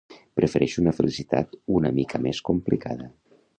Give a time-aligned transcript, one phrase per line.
[0.37, 3.11] Prefereixo una felicitat una mica més complicada.